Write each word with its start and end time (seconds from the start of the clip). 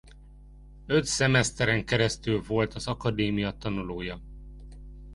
Öt 0.85 1.05
szemeszteren 1.05 1.85
keresztül 1.85 2.41
volt 2.43 2.73
az 2.73 2.87
akadémia 2.87 3.57
tanulója. 3.57 4.21